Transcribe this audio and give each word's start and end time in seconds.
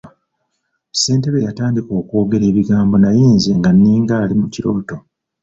Ssentebe 0.93 1.45
yatandika 1.47 1.91
okwogera 2.01 2.45
ebigambo 2.51 2.95
naye 2.99 3.23
nze 3.35 3.51
nga 3.59 3.71
nninga 3.75 4.13
ali 4.23 4.33
mu 4.39 4.47
kirooto. 4.53 4.97